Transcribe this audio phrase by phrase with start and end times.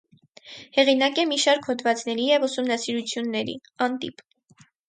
[0.77, 3.57] Հեղինակ է մի շարք հոդվածների և ուսումնասիրությունների
[3.89, 4.27] (անտիպ)։